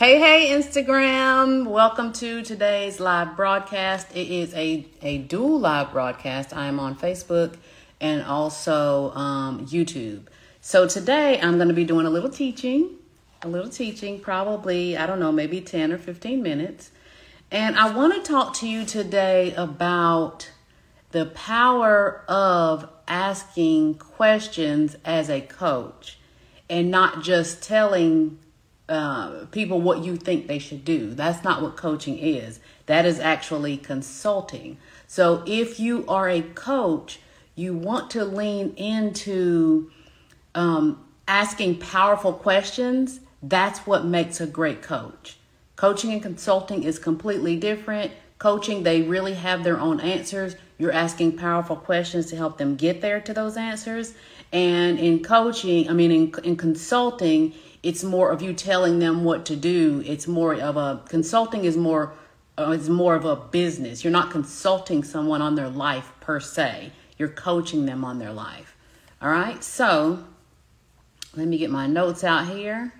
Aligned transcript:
Hey, 0.00 0.18
hey, 0.18 0.58
Instagram. 0.58 1.66
Welcome 1.66 2.14
to 2.14 2.40
today's 2.40 3.00
live 3.00 3.36
broadcast. 3.36 4.06
It 4.16 4.30
is 4.30 4.54
a, 4.54 4.86
a 5.02 5.18
dual 5.18 5.60
live 5.60 5.92
broadcast. 5.92 6.56
I 6.56 6.68
am 6.68 6.80
on 6.80 6.96
Facebook 6.96 7.56
and 8.00 8.22
also 8.22 9.10
um, 9.10 9.66
YouTube. 9.66 10.22
So 10.62 10.88
today 10.88 11.38
I'm 11.38 11.56
going 11.56 11.68
to 11.68 11.74
be 11.74 11.84
doing 11.84 12.06
a 12.06 12.08
little 12.08 12.30
teaching, 12.30 12.96
a 13.42 13.48
little 13.48 13.68
teaching, 13.68 14.20
probably, 14.20 14.96
I 14.96 15.04
don't 15.04 15.20
know, 15.20 15.32
maybe 15.32 15.60
10 15.60 15.92
or 15.92 15.98
15 15.98 16.42
minutes. 16.42 16.90
And 17.50 17.76
I 17.76 17.94
want 17.94 18.14
to 18.14 18.22
talk 18.22 18.54
to 18.54 18.66
you 18.66 18.86
today 18.86 19.52
about 19.52 20.50
the 21.10 21.26
power 21.26 22.24
of 22.26 22.88
asking 23.06 23.96
questions 23.96 24.96
as 25.04 25.28
a 25.28 25.42
coach 25.42 26.18
and 26.70 26.90
not 26.90 27.22
just 27.22 27.62
telling 27.62 28.38
uh, 28.90 29.46
people 29.52 29.80
what 29.80 30.04
you 30.04 30.16
think 30.16 30.48
they 30.48 30.58
should 30.58 30.84
do. 30.84 31.14
That's 31.14 31.44
not 31.44 31.62
what 31.62 31.76
coaching 31.76 32.18
is. 32.18 32.58
That 32.86 33.06
is 33.06 33.20
actually 33.20 33.76
consulting. 33.76 34.78
So 35.06 35.44
if 35.46 35.78
you 35.78 36.04
are 36.08 36.28
a 36.28 36.42
coach, 36.42 37.20
you 37.54 37.72
want 37.72 38.10
to 38.10 38.24
lean 38.24 38.74
into 38.74 39.90
um, 40.56 41.04
asking 41.28 41.78
powerful 41.78 42.32
questions. 42.32 43.20
That's 43.42 43.86
what 43.86 44.04
makes 44.04 44.40
a 44.40 44.46
great 44.46 44.82
coach. 44.82 45.38
Coaching 45.76 46.12
and 46.12 46.22
consulting 46.22 46.82
is 46.82 46.98
completely 46.98 47.56
different. 47.56 48.12
Coaching, 48.38 48.82
they 48.82 49.02
really 49.02 49.34
have 49.34 49.62
their 49.62 49.78
own 49.78 50.00
answers. 50.00 50.56
You're 50.78 50.92
asking 50.92 51.36
powerful 51.36 51.76
questions 51.76 52.26
to 52.30 52.36
help 52.36 52.58
them 52.58 52.74
get 52.74 53.00
there 53.02 53.20
to 53.20 53.32
those 53.32 53.56
answers. 53.56 54.14
And 54.52 54.98
in 54.98 55.22
coaching, 55.22 55.88
I 55.88 55.92
mean, 55.92 56.10
in, 56.10 56.34
in 56.42 56.56
consulting, 56.56 57.54
it's 57.82 58.04
more 58.04 58.30
of 58.30 58.42
you 58.42 58.52
telling 58.52 58.98
them 58.98 59.24
what 59.24 59.46
to 59.46 59.56
do. 59.56 60.02
It's 60.04 60.26
more 60.26 60.54
of 60.54 60.76
a 60.76 61.02
consulting 61.08 61.64
is 61.64 61.76
more 61.76 62.12
uh, 62.58 62.72
it's 62.72 62.88
more 62.88 63.14
of 63.14 63.24
a 63.24 63.36
business. 63.36 64.04
You're 64.04 64.12
not 64.12 64.30
consulting 64.30 65.02
someone 65.02 65.40
on 65.40 65.54
their 65.54 65.68
life 65.68 66.12
per 66.20 66.40
se. 66.40 66.92
You're 67.16 67.28
coaching 67.28 67.86
them 67.86 68.04
on 68.04 68.18
their 68.18 68.32
life. 68.32 68.76
All 69.22 69.30
right. 69.30 69.62
So 69.64 70.24
let 71.34 71.46
me 71.46 71.58
get 71.58 71.70
my 71.70 71.86
notes 71.86 72.22
out 72.22 72.48
here 72.48 72.92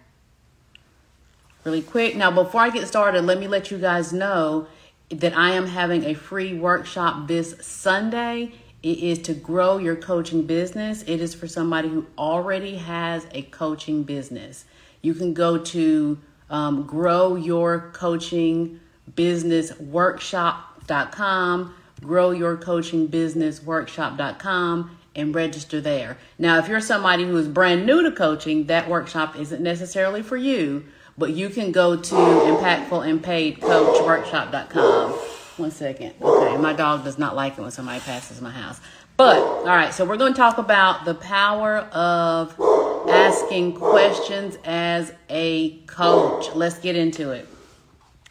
really 1.64 1.82
quick. 1.82 2.16
Now, 2.16 2.30
before 2.30 2.62
I 2.62 2.70
get 2.70 2.86
started, 2.88 3.24
let 3.24 3.38
me 3.38 3.48
let 3.48 3.70
you 3.70 3.78
guys 3.78 4.12
know 4.12 4.66
that 5.10 5.36
I 5.36 5.50
am 5.50 5.66
having 5.66 6.04
a 6.04 6.14
free 6.14 6.54
workshop 6.54 7.28
this 7.28 7.54
Sunday. 7.60 8.52
It 8.82 8.98
is 8.98 9.18
to 9.22 9.34
grow 9.34 9.78
your 9.78 9.96
coaching 9.96 10.46
business. 10.46 11.02
It 11.02 11.20
is 11.20 11.34
for 11.34 11.46
somebody 11.46 11.88
who 11.88 12.06
already 12.16 12.76
has 12.76 13.26
a 13.32 13.42
coaching 13.42 14.04
business. 14.04 14.64
You 15.02 15.14
can 15.14 15.34
go 15.34 15.58
to 15.58 16.18
um, 16.48 16.84
grow 16.84 17.36
your 17.36 17.90
coaching 17.92 18.80
business 19.14 19.78
workshop.com, 19.78 21.74
grow 22.00 22.30
your 22.30 22.56
coaching 22.56 23.06
business 23.06 23.62
workshop.com, 23.62 24.98
and 25.14 25.34
register 25.34 25.80
there. 25.80 26.18
Now, 26.38 26.58
if 26.58 26.68
you're 26.68 26.80
somebody 26.80 27.24
who 27.24 27.36
is 27.36 27.48
brand 27.48 27.86
new 27.86 28.02
to 28.02 28.12
coaching, 28.12 28.66
that 28.66 28.88
workshop 28.88 29.36
isn't 29.36 29.62
necessarily 29.62 30.22
for 30.22 30.36
you, 30.36 30.84
but 31.18 31.30
you 31.30 31.48
can 31.50 31.72
go 31.72 31.96
to 31.96 32.14
impactful 32.14 33.08
and 33.08 33.22
paid 33.22 33.60
coach 33.60 34.02
workshop.com. 34.04 35.12
One 35.56 35.70
second. 35.70 36.14
Okay, 36.22 36.56
my 36.56 36.72
dog 36.72 37.04
does 37.04 37.18
not 37.18 37.36
like 37.36 37.58
it 37.58 37.60
when 37.60 37.70
somebody 37.70 38.00
passes 38.00 38.40
my 38.40 38.50
house. 38.50 38.80
But, 39.20 39.36
all 39.36 39.66
right, 39.66 39.92
so 39.92 40.06
we're 40.06 40.16
going 40.16 40.32
to 40.32 40.36
talk 40.38 40.56
about 40.56 41.04
the 41.04 41.12
power 41.12 41.80
of 41.92 42.58
asking 43.06 43.74
questions 43.74 44.56
as 44.64 45.12
a 45.28 45.76
coach. 45.80 46.54
Let's 46.54 46.78
get 46.78 46.96
into 46.96 47.32
it. 47.32 47.46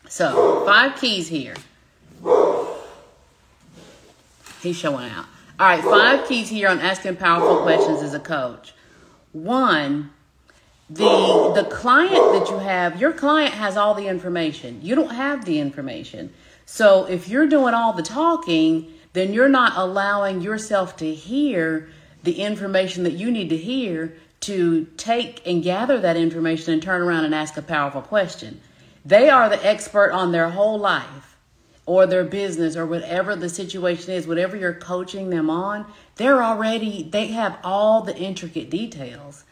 So, 0.08 0.66
five 0.66 1.00
keys 1.00 1.28
here. 1.28 1.54
He's 4.64 4.78
showing 4.78 5.12
out. 5.12 5.26
All 5.60 5.67
right, 5.67 5.84
five 5.84 6.27
keys 6.27 6.50
here 6.50 6.67
on 6.67 6.80
asking 6.80 7.17
powerful 7.17 7.61
questions 7.61 8.02
as 8.02 8.16
a 8.16 8.20
coach. 8.20 8.73
One, 9.32 10.10
the 10.89 11.52
the 11.54 11.70
client 11.70 12.33
that 12.33 12.48
you 12.50 12.58
have, 12.58 13.00
your 13.00 13.14
client 13.14 13.54
has 13.54 13.77
all 13.77 13.94
the 13.94 14.08
information. 14.08 14.80
You 14.82 14.95
don't 14.95 15.14
have 15.14 15.45
the 15.45 15.60
information. 15.60 16.33
So 16.66 17.06
if 17.06 17.30
you're 17.30 17.45
doing 17.45 17.76
all 17.76 17.94
the 17.94 18.02
talking, 18.02 18.92
then 19.14 19.33
you're 19.33 19.49
not 19.49 19.73
allowing 19.75 20.42
yourself 20.42 20.97
to 20.97 21.14
hear 21.14 21.89
the 22.23 22.42
information 22.42 23.03
that 23.03 23.14
you 23.14 23.31
need 23.31 23.49
to 23.49 23.58
hear 23.58 24.15
to 24.42 24.86
take 24.97 25.45
and 25.45 25.64
gather 25.64 25.99
that 25.99 26.17
information 26.17 26.73
and 26.73 26.81
turn 26.81 27.02
around 27.02 27.25
and 27.25 27.36
ask 27.36 27.58
a 27.58 27.61
powerful 27.61 28.02
question. 28.02 28.61
They 29.05 29.30
are 29.30 29.49
the 29.49 29.65
expert 29.65 30.11
on 30.11 30.31
their 30.31 30.49
whole 30.49 30.77
life 30.77 31.37
or 31.86 32.05
their 32.05 32.23
business 32.23 32.75
or 32.75 32.86
whatever 32.86 33.36
the 33.36 33.49
situation 33.49 34.14
is, 34.14 34.27
whatever 34.27 34.55
you're 34.55 34.73
coaching 34.73 35.31
them 35.31 35.49
on, 35.49 35.86
they're 36.17 36.43
already, 36.43 37.02
they 37.02 37.27
have 37.27 37.58
all 37.64 38.02
the 38.02 38.15
intricate 38.15 38.70
details. 38.70 39.43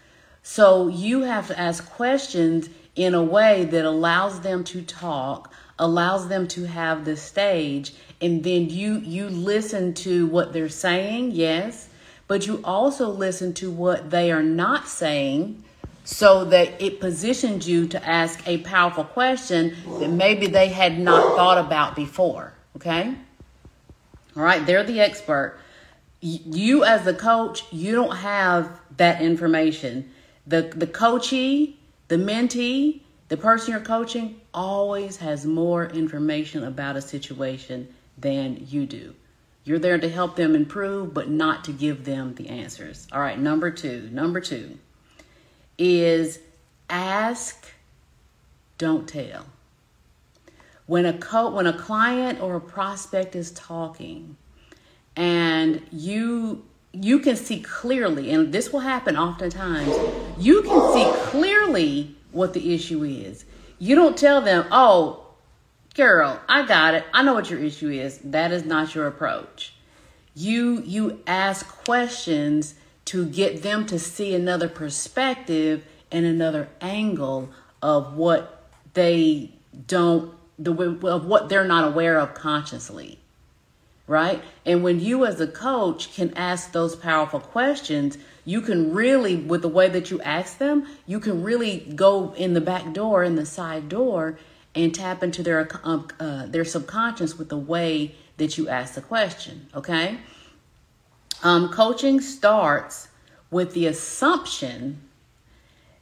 So 0.43 0.87
you 0.87 1.21
have 1.21 1.47
to 1.47 1.59
ask 1.59 1.89
questions 1.89 2.69
in 2.95 3.13
a 3.15 3.23
way 3.23 3.65
that 3.65 3.85
allows 3.85 4.41
them 4.41 4.63
to 4.65 4.81
talk, 4.81 5.51
allows 5.79 6.27
them 6.27 6.47
to 6.49 6.65
have 6.65 7.05
the 7.05 7.17
stage, 7.17 7.93
and 8.21 8.43
then 8.43 8.69
you 8.69 8.99
you 8.99 9.29
listen 9.29 9.93
to 9.93 10.27
what 10.27 10.53
they're 10.53 10.69
saying, 10.69 11.31
yes, 11.31 11.89
but 12.27 12.45
you 12.47 12.61
also 12.63 13.09
listen 13.09 13.53
to 13.55 13.71
what 13.71 14.09
they 14.09 14.31
are 14.31 14.43
not 14.43 14.87
saying 14.87 15.63
so 16.07 16.45
that 16.45 16.81
it 16.81 17.01
positions 17.01 17.67
you 17.67 17.85
to 17.85 18.07
ask 18.07 18.45
a 18.47 18.59
powerful 18.59 19.03
question 19.03 19.75
that 19.99 20.09
maybe 20.09 20.47
they 20.47 20.69
had 20.69 20.97
not 20.97 21.35
thought 21.35 21.57
about 21.57 21.97
before. 21.97 22.53
Okay? 22.77 23.13
All 24.35 24.43
right, 24.43 24.65
they're 24.65 24.85
the 24.85 25.01
expert. 25.01 25.59
You, 26.21 26.85
as 26.85 27.03
the 27.03 27.13
coach, 27.13 27.65
you 27.73 27.93
don't 27.93 28.15
have 28.15 28.79
that 28.95 29.21
information. 29.21 30.09
The, 30.45 30.61
the 30.73 30.87
coachee, 30.87 31.77
the 32.07 32.15
mentee, 32.15 33.01
the 33.27 33.35
person 33.35 33.71
you're 33.71 33.81
coaching 33.81 34.39
always 34.57 35.17
has 35.17 35.45
more 35.45 35.85
information 35.85 36.63
about 36.63 36.95
a 36.95 37.01
situation 37.01 37.87
than 38.17 38.65
you 38.67 38.87
do. 38.87 39.13
You're 39.63 39.77
there 39.77 39.99
to 39.99 40.09
help 40.09 40.35
them 40.35 40.55
improve, 40.55 41.13
but 41.13 41.29
not 41.29 41.63
to 41.65 41.71
give 41.71 42.05
them 42.05 42.33
the 42.33 42.49
answers. 42.49 43.07
All 43.11 43.21
right, 43.21 43.37
number 43.37 43.69
two. 43.69 44.09
Number 44.11 44.41
two 44.41 44.79
is 45.77 46.39
ask, 46.89 47.67
don't 48.79 49.07
tell. 49.07 49.45
When 50.87 51.05
a 51.05 51.13
co- 51.13 51.51
when 51.51 51.67
a 51.67 51.77
client 51.77 52.41
or 52.41 52.55
a 52.55 52.61
prospect 52.61 53.35
is 53.35 53.51
talking, 53.51 54.37
and 55.15 55.83
you 55.91 56.65
you 56.93 57.19
can 57.19 57.35
see 57.35 57.59
clearly, 57.59 58.31
and 58.31 58.51
this 58.51 58.71
will 58.71 58.79
happen 58.79 59.15
oftentimes. 59.17 59.93
You 60.39 60.63
can 60.63 60.93
see 60.93 61.21
clearly 61.29 62.15
what 62.31 62.53
the 62.53 62.73
issue 62.73 63.03
is. 63.03 63.45
You 63.79 63.95
don't 63.95 64.17
tell 64.17 64.41
them, 64.41 64.65
"Oh, 64.71 65.27
girl, 65.93 66.39
I 66.47 66.65
got 66.65 66.93
it. 66.93 67.03
I 67.13 67.23
know 67.23 67.33
what 67.33 67.49
your 67.49 67.59
issue 67.59 67.89
is. 67.89 68.19
That 68.23 68.51
is 68.51 68.65
not 68.65 68.95
your 68.95 69.07
approach. 69.07 69.73
You 70.35 70.81
you 70.85 71.19
ask 71.27 71.67
questions 71.67 72.75
to 73.05 73.25
get 73.25 73.63
them 73.63 73.85
to 73.87 73.97
see 73.97 74.35
another 74.35 74.67
perspective 74.69 75.85
and 76.11 76.25
another 76.25 76.69
angle 76.81 77.49
of 77.81 78.15
what 78.15 78.63
they 78.93 79.51
don't 79.87 80.33
the 80.59 80.71
of 80.71 81.25
what 81.25 81.49
they're 81.49 81.67
not 81.67 81.87
aware 81.87 82.19
of 82.19 82.33
consciously. 82.33 83.19
Right? 84.07 84.41
And 84.65 84.83
when 84.83 84.99
you 85.01 85.25
as 85.25 85.41
a 85.41 85.47
coach 85.47 86.13
can 86.15 86.33
ask 86.35 86.71
those 86.71 86.95
powerful 86.95 87.41
questions, 87.41 88.17
you 88.47 88.61
can 88.61 88.93
really 88.93 89.35
with 89.35 89.61
the 89.61 89.67
way 89.67 89.89
that 89.89 90.09
you 90.09 90.21
ask 90.21 90.57
them, 90.57 90.87
you 91.05 91.19
can 91.19 91.43
really 91.43 91.79
go 91.79 92.33
in 92.37 92.53
the 92.53 92.61
back 92.61 92.93
door 92.93 93.21
in 93.21 93.35
the 93.35 93.45
side 93.45 93.89
door 93.89 94.39
and 94.73 94.95
tap 94.95 95.21
into 95.21 95.43
their 95.43 95.67
um, 95.83 96.07
uh, 96.17 96.45
their 96.45 96.63
subconscious 96.63 97.37
with 97.37 97.49
the 97.49 97.57
way 97.57 98.15
that 98.37 98.57
you 98.57 98.69
ask 98.69 98.93
the 98.93 99.01
question. 99.01 99.67
Okay. 99.75 100.17
Um, 101.43 101.67
coaching 101.73 102.21
starts 102.21 103.09
with 103.51 103.73
the 103.73 103.85
assumption 103.85 105.01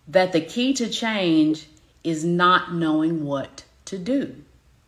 that 0.08 0.31
the 0.31 0.42
key 0.42 0.72
to 0.75 0.88
change 0.88 1.68
is 2.04 2.24
not 2.24 2.75
knowing 2.75 3.25
what 3.25 3.64
to 3.86 3.98
do. 3.98 4.36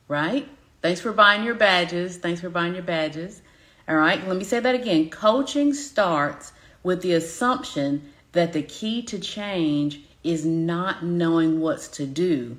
Right. 0.08 0.48
Thanks 0.84 1.02
for 1.02 1.12
buying 1.12 1.44
your 1.44 1.56
badges. 1.56 2.18
Thanks 2.18 2.40
for 2.40 2.52
buying 2.52 2.76
your 2.76 2.84
badges. 2.84 3.42
All 3.90 3.96
right. 3.96 4.26
Let 4.28 4.38
me 4.38 4.44
say 4.44 4.60
that 4.60 4.76
again. 4.76 5.10
Coaching 5.10 5.74
starts 5.74 6.54
with 6.88 7.04
the 7.04 7.14
assumption 7.14 8.12
that 8.32 8.54
the 8.54 8.64
key 8.64 9.04
to 9.04 9.20
change 9.20 10.02
is 10.24 10.44
not 10.44 11.04
knowing 11.04 11.60
what's 11.60 11.88
to 11.88 12.08
do 12.08 12.58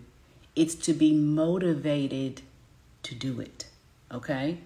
it's 0.59 0.75
to 0.75 0.93
be 0.93 1.15
motivated 1.15 2.43
to 3.05 3.15
do 3.15 3.41
it. 3.41 3.67
Okay? 4.11 4.59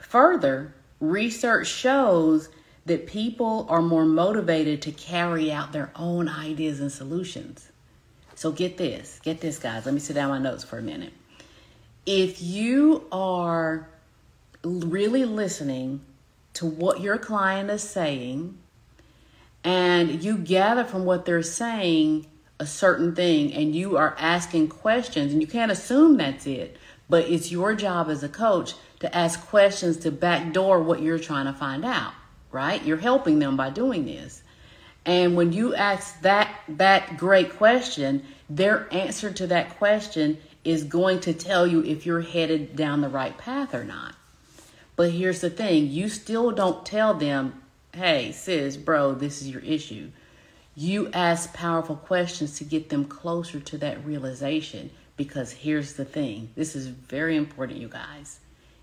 Further, 0.00 0.72
research 1.00 1.66
shows 1.66 2.48
that 2.86 3.08
people 3.08 3.66
are 3.68 3.82
more 3.82 4.04
motivated 4.04 4.80
to 4.82 4.92
carry 4.92 5.50
out 5.50 5.72
their 5.72 5.90
own 5.96 6.28
ideas 6.28 6.78
and 6.78 6.92
solutions. 6.92 7.68
So 8.36 8.52
get 8.52 8.78
this, 8.78 9.18
get 9.24 9.40
this, 9.40 9.58
guys. 9.58 9.86
Let 9.86 9.92
me 9.92 10.00
sit 10.00 10.14
down 10.14 10.28
my 10.28 10.38
notes 10.38 10.62
for 10.62 10.78
a 10.78 10.82
minute. 10.82 11.12
If 12.06 12.40
you 12.40 13.08
are 13.10 13.88
really 14.62 15.24
listening 15.24 16.00
to 16.54 16.64
what 16.64 17.00
your 17.00 17.18
client 17.18 17.70
is 17.70 17.82
saying 17.82 18.56
and 19.64 20.22
you 20.22 20.38
gather 20.38 20.84
from 20.84 21.04
what 21.04 21.24
they're 21.24 21.42
saying 21.42 22.26
a 22.60 22.66
certain 22.66 23.14
thing 23.14 23.52
and 23.52 23.74
you 23.74 23.96
are 23.96 24.16
asking 24.18 24.68
questions 24.68 25.32
and 25.32 25.40
you 25.40 25.46
can't 25.46 25.72
assume 25.72 26.16
that's 26.16 26.46
it 26.46 26.76
but 27.08 27.28
it's 27.28 27.50
your 27.50 27.74
job 27.74 28.08
as 28.08 28.22
a 28.22 28.28
coach 28.28 28.74
to 29.00 29.16
ask 29.16 29.46
questions 29.46 29.96
to 29.96 30.10
backdoor 30.10 30.82
what 30.82 31.00
you're 31.00 31.18
trying 31.18 31.46
to 31.46 31.52
find 31.52 31.84
out 31.84 32.12
right? 32.50 32.84
You're 32.84 32.96
helping 32.96 33.38
them 33.38 33.56
by 33.56 33.70
doing 33.70 34.04
this. 34.04 34.42
And 35.04 35.36
when 35.36 35.52
you 35.52 35.74
ask 35.74 36.20
that 36.22 36.54
that 36.68 37.16
great 37.16 37.56
question 37.56 38.24
their 38.50 38.92
answer 38.92 39.30
to 39.30 39.46
that 39.48 39.76
question 39.76 40.38
is 40.64 40.84
going 40.84 41.20
to 41.20 41.34
tell 41.34 41.66
you 41.66 41.84
if 41.84 42.06
you're 42.06 42.22
headed 42.22 42.74
down 42.76 43.02
the 43.02 43.08
right 43.08 43.36
path 43.36 43.74
or 43.74 43.84
not. 43.84 44.14
But 44.96 45.10
here's 45.10 45.42
the 45.42 45.50
thing 45.50 45.88
you 45.88 46.08
still 46.08 46.50
don't 46.50 46.84
tell 46.84 47.12
them 47.12 47.62
hey, 47.98 48.32
sis, 48.32 48.76
bro, 48.76 49.12
this 49.12 49.42
is 49.42 49.50
your 49.50 49.62
issue. 49.62 50.10
You 50.76 51.10
ask 51.12 51.52
powerful 51.52 51.96
questions 51.96 52.56
to 52.58 52.64
get 52.64 52.88
them 52.88 53.04
closer 53.04 53.58
to 53.58 53.78
that 53.78 54.04
realization. 54.04 54.90
Because 55.16 55.50
here's 55.50 55.94
the 55.94 56.04
thing 56.04 56.50
this 56.54 56.76
is 56.76 56.86
very 56.86 57.36
important, 57.36 57.80
you 57.80 57.88
guys. 57.88 58.38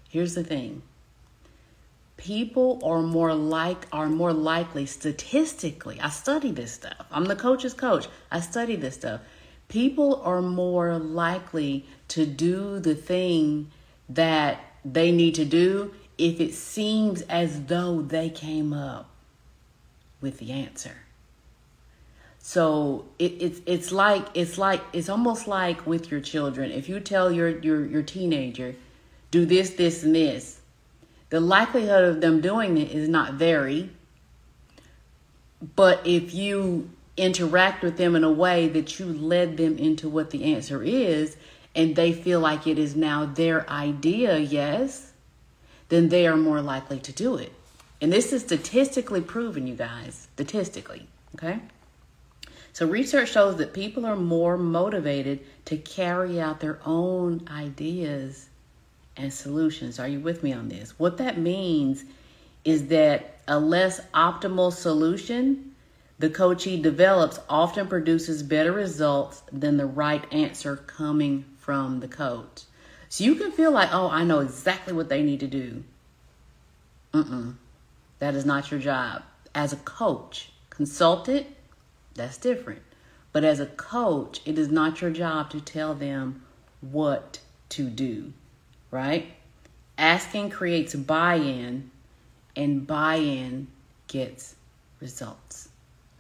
Here's 0.10 0.36
the 0.36 0.44
thing 0.44 0.82
people 2.18 2.82
are 2.84 3.02
more 3.02 3.34
like 3.34 3.88
are 3.92 4.08
more 4.08 4.32
likely 4.32 4.86
statistically 4.86 6.00
i 6.00 6.10
study 6.10 6.52
this 6.52 6.72
stuff 6.72 7.06
i'm 7.12 7.26
the 7.26 7.36
coach's 7.36 7.74
coach 7.74 8.08
i 8.32 8.40
study 8.40 8.78
this 8.78 8.96
stuff 8.96 9.20
people 9.68 10.22
are 10.24 10.42
more 10.42 10.98
likely 10.98 11.86
to 12.08 12.26
do 12.26 12.80
the 12.80 12.96
thing 12.96 13.70
that 14.08 14.60
they 14.86 15.12
need 15.12 15.36
to 15.36 15.44
do 15.44 15.94
if 16.18 16.40
it 16.40 16.54
seems 16.54 17.22
as 17.24 17.66
though 17.66 18.02
they 18.02 18.30
came 18.30 18.74
up 18.74 19.10
with 20.22 20.40
the 20.40 20.52
answer. 20.52 20.98
So 22.40 23.06
it, 23.18 23.34
it's 23.40 23.62
it's 23.66 23.92
like 23.92 24.28
it's 24.36 24.58
like 24.58 24.82
it's 24.94 25.10
almost 25.10 25.48
like 25.48 25.88
with 25.88 26.12
your 26.12 26.22
children. 26.22 26.72
If 26.72 26.88
you 26.88 27.00
tell 27.00 27.32
your 27.32 27.50
your 27.50 27.86
your 27.86 28.04
teenager, 28.04 28.76
do 29.32 29.46
this, 29.46 29.72
this, 29.72 30.04
and 30.04 30.16
this, 30.16 30.62
the 31.30 31.40
likelihood 31.40 32.04
of 32.04 32.22
them 32.22 32.42
doing 32.42 32.78
it 32.78 32.92
is 32.92 33.10
not 33.10 33.34
very. 33.34 33.90
But 35.76 36.06
if 36.06 36.34
you 36.36 36.92
interact 37.18 37.84
with 37.84 37.98
them 37.98 38.16
in 38.16 38.24
a 38.24 38.32
way 38.32 38.68
that 38.68 39.00
you 39.00 39.08
led 39.08 39.58
them 39.58 39.78
into 39.78 40.08
what 40.08 40.30
the 40.30 40.54
answer 40.54 40.84
is, 40.84 41.38
and 41.74 41.96
they 41.96 42.14
feel 42.14 42.40
like 42.40 42.68
it 42.68 42.78
is 42.78 42.96
now 42.96 43.26
their 43.26 43.68
idea, 43.70 44.38
yes, 44.38 45.14
then 45.90 46.10
they 46.10 46.28
are 46.28 46.38
more 46.38 46.62
likely 46.62 47.00
to 47.00 47.12
do 47.12 47.36
it. 47.36 47.54
And 48.02 48.12
this 48.12 48.34
is 48.34 48.42
statistically 48.42 49.22
proven, 49.22 49.68
you 49.68 49.76
guys, 49.76 50.28
statistically, 50.34 51.08
okay? 51.36 51.60
So 52.74 52.86
research 52.88 53.32
shows 53.32 53.56
that 53.58 53.74
people 53.74 54.06
are 54.06 54.18
more 54.18 54.58
motivated 54.58 55.40
to 55.66 55.78
carry 55.78 56.42
out 56.42 56.60
their 56.60 56.80
own 56.86 57.48
ideas 57.50 58.50
and 59.16 59.34
solutions. 59.34 59.98
Are 59.98 60.08
you 60.08 60.20
with 60.20 60.44
me 60.44 60.52
on 60.52 60.68
this? 60.68 61.00
What 61.00 61.18
that 61.18 61.38
means 61.38 62.04
is 62.66 62.88
that 62.88 63.38
a 63.48 63.60
less 63.60 64.02
optimal 64.14 64.74
solution 64.74 65.72
the 66.18 66.30
coachee 66.30 66.82
develops 66.82 67.40
often 67.50 67.88
produces 67.88 68.42
better 68.42 68.72
results 68.72 69.44
than 69.52 69.76
the 69.76 69.86
right 69.86 70.24
answer 70.34 70.78
coming 70.78 71.44
from 71.58 72.00
the 72.00 72.08
coach. 72.08 72.64
So 73.16 73.24
you 73.24 73.36
can 73.36 73.54
feel 73.54 73.72
like, 73.72 73.94
oh, 73.94 74.10
I 74.10 74.26
know 74.26 74.42
exactly 74.42 74.92
what 74.92 75.08
they 75.08 75.24
need 75.24 75.40
to 75.40 75.48
do. 75.48 75.86
Mm-mm. 77.14 77.56
That 78.20 78.36
is 78.36 78.46
not 78.46 78.70
your 78.70 78.80
job. 78.82 79.24
As 79.54 79.72
a 79.72 79.78
coach, 79.78 80.52
consultant, 80.70 81.48
that's 82.14 82.36
different. 82.36 82.82
But 83.32 83.46
as 83.46 83.62
a 83.62 83.68
coach, 83.68 84.42
it 84.44 84.60
is 84.60 84.68
not 84.68 85.00
your 85.00 85.12
job 85.12 85.50
to 85.52 85.62
tell 85.62 85.94
them 85.94 86.44
what 86.82 87.40
to 87.70 87.86
do, 87.86 88.34
right? 88.92 89.28
Asking 89.98 90.50
creates 90.50 90.94
buy 90.94 91.36
in, 91.36 91.92
and 92.54 92.86
buy 92.86 93.16
in 93.16 93.68
gets 94.10 94.56
results. 95.00 95.70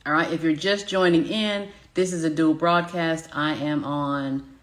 All 0.05 0.13
right, 0.13 0.31
if 0.31 0.43
you're 0.43 0.53
just 0.53 0.87
joining 0.87 1.27
in, 1.27 1.67
this 1.93 2.13
is 2.13 2.23
a 2.23 2.29
dual 2.29 2.53
broadcast. 2.53 3.27
I 3.33 3.55
am 3.55 3.83
on 3.83 4.54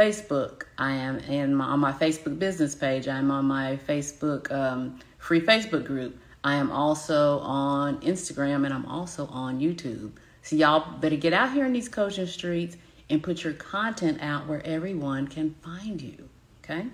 Facebook. 0.00 0.62
I 0.78 0.92
am 0.92 1.18
in 1.18 1.54
my, 1.54 1.66
on 1.66 1.80
my 1.80 1.92
Facebook 1.92 2.38
business 2.38 2.74
page. 2.74 3.06
I'm 3.06 3.30
on 3.30 3.44
my 3.44 3.78
Facebook 3.86 4.50
um, 4.50 4.98
free 5.18 5.42
Facebook 5.42 5.84
group. 5.84 6.18
I 6.42 6.54
am 6.54 6.72
also 6.72 7.40
on 7.40 8.00
Instagram 8.00 8.64
and 8.64 8.72
I'm 8.72 8.86
also 8.86 9.26
on 9.26 9.60
YouTube. 9.60 10.12
So 10.40 10.56
y'all 10.56 10.98
better 11.00 11.16
get 11.16 11.34
out 11.34 11.52
here 11.52 11.66
in 11.66 11.74
these 11.74 11.90
coaching 11.90 12.26
streets 12.26 12.78
and 13.10 13.22
put 13.22 13.44
your 13.44 13.52
content 13.52 14.22
out 14.22 14.46
where 14.46 14.66
everyone 14.66 15.28
can 15.28 15.54
find 15.62 16.00
you. 16.00 16.30
Okay? 16.64 16.86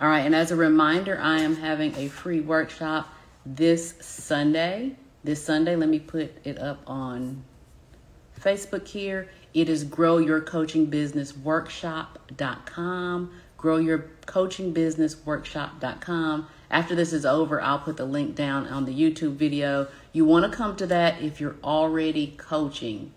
All 0.00 0.08
right, 0.08 0.20
and 0.20 0.34
as 0.34 0.50
a 0.50 0.56
reminder, 0.56 1.20
I 1.20 1.40
am 1.40 1.56
having 1.56 1.94
a 1.96 2.08
free 2.08 2.40
workshop 2.40 3.06
this 3.44 3.96
Sunday. 4.00 4.96
This 5.24 5.44
Sunday, 5.44 5.76
let 5.76 5.90
me 5.90 5.98
put 5.98 6.32
it 6.44 6.58
up 6.58 6.80
on 6.86 7.44
Facebook 8.40 8.88
here. 8.88 9.28
It 9.52 9.68
is 9.68 9.84
Grow 9.84 10.18
Your 10.18 10.40
Coaching 10.40 10.86
Business 10.86 11.36
Workshop.com. 11.36 13.30
Grow 13.56 13.76
Your 13.78 14.10
Coaching 14.26 14.72
Business 14.72 15.26
Workshop.com. 15.26 16.46
After 16.70 16.94
this 16.94 17.12
is 17.12 17.26
over, 17.26 17.60
I'll 17.60 17.80
put 17.80 17.96
the 17.96 18.04
link 18.04 18.36
down 18.36 18.68
on 18.68 18.84
the 18.84 18.94
YouTube 18.94 19.34
video. 19.34 19.88
You 20.12 20.24
want 20.24 20.50
to 20.50 20.56
come 20.56 20.76
to 20.76 20.86
that 20.86 21.20
if 21.20 21.40
you're 21.40 21.56
already 21.64 22.34
coaching. 22.36 23.12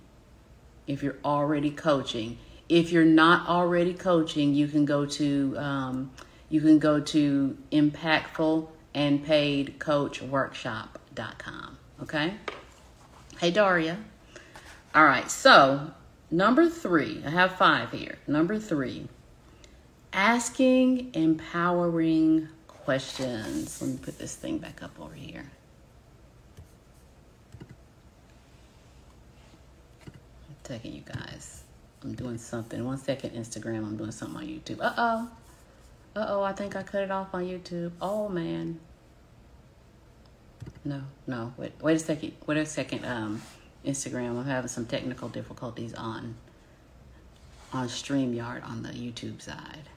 If 0.88 1.04
you're 1.04 1.18
already 1.24 1.70
coaching. 1.70 2.40
If 2.68 2.92
you're 2.92 3.06
not 3.06 3.48
already 3.48 3.94
coaching, 3.94 4.56
you 4.56 4.68
can 4.68 4.86
go 4.86 5.06
to 5.06 5.56
um, 5.58 6.12
you 6.50 6.62
can 6.62 6.80
go 6.80 7.00
to 7.00 7.58
impactful 7.72 8.68
and 8.96 9.24
paid 9.24 9.78
coach 9.80 10.22
workshop.com. 10.22 11.78
Okay? 12.02 12.34
Hey 13.40 13.52
Daria. 13.52 13.98
All 14.96 15.06
right, 15.06 15.30
so 15.30 15.92
Number 16.34 16.68
three, 16.68 17.22
I 17.24 17.30
have 17.30 17.58
five 17.60 17.92
here. 17.92 18.18
Number 18.26 18.58
three, 18.58 19.08
asking 20.12 21.14
empowering 21.14 22.48
questions. 22.68 23.80
Let 23.80 23.92
me 23.92 23.98
put 23.98 24.18
this 24.18 24.36
thing 24.36 24.58
back 24.58 24.82
up 24.82 25.00
over 25.00 25.14
here. 25.14 25.46
I'm 30.08 30.56
taking 30.64 30.94
you 30.94 31.04
guys. 31.06 31.62
I'm 32.02 32.16
doing 32.16 32.40
something. 32.40 32.84
One 32.84 32.98
second, 32.98 33.36
Instagram. 33.36 33.86
I'm 33.86 33.96
doing 33.96 34.10
something 34.10 34.38
on 34.38 34.48
YouTube. 34.48 34.82
Uh 34.82 34.94
oh. 34.98 35.30
Uh 36.16 36.26
oh, 36.30 36.42
I 36.42 36.54
think 36.54 36.76
I 36.76 36.82
cut 36.82 37.04
it 37.04 37.12
off 37.12 37.36
on 37.36 37.44
YouTube. 37.44 37.92
Oh 38.02 38.28
man. 38.28 38.80
No, 40.84 41.04
no. 41.28 41.54
Wait, 41.58 41.74
wait 41.80 41.96
a 41.96 42.00
second. 42.00 42.34
Wait 42.48 42.58
a 42.58 42.66
second. 42.66 43.06
Um, 43.06 43.40
Instagram. 43.86 44.38
I'm 44.40 44.46
having 44.46 44.68
some 44.70 44.86
technical 44.86 45.30
difficulties 45.30 45.94
on 45.94 46.36
on 47.72 47.88
StreamYard 47.88 48.64
on 48.64 48.84
the 48.84 48.90
YouTube 48.90 49.42
side. 49.42 49.90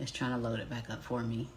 It's 0.00 0.10
trying 0.10 0.32
to 0.32 0.36
load 0.36 0.58
it 0.58 0.68
back 0.68 0.90
up 0.90 1.02
for 1.02 1.22
me. 1.22 1.48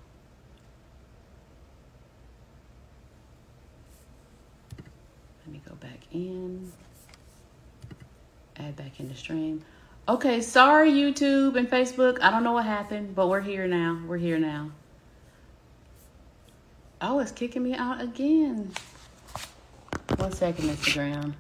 Let 5.46 5.54
me 5.54 5.62
go 5.68 5.76
back 5.76 6.00
in. 6.14 6.72
Add 8.58 8.76
back 8.76 9.00
in 9.00 9.10
the 9.10 9.16
stream. 9.16 9.64
Okay, 10.08 10.42
sorry 10.42 10.92
YouTube 10.92 11.56
and 11.58 11.70
Facebook. 11.70 12.20
I 12.22 12.30
don't 12.30 12.44
know 12.44 12.54
what 12.54 12.66
happened, 12.66 13.16
but 13.16 13.28
we're 13.28 13.42
here 13.42 13.68
now. 13.68 14.02
We're 14.08 14.18
here 14.18 14.40
now. 14.40 14.72
Oh, 17.02 17.20
it's 17.20 17.32
kicking 17.32 17.64
me 17.64 17.74
out 17.74 18.02
again. 18.02 18.72
One 20.20 20.34
second, 20.34 20.66
Instagram. 20.70 21.34